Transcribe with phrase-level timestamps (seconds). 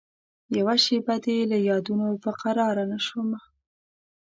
[0.57, 3.39] یوه شېبه دي له یادونوپه قرارنه شومه